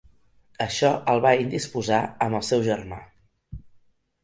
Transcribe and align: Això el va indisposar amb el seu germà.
Això 0.63 0.89
el 1.13 1.21
va 1.25 1.33
indisposar 1.43 2.01
amb 2.27 2.41
el 2.41 2.47
seu 2.51 2.67
germà. 2.71 3.01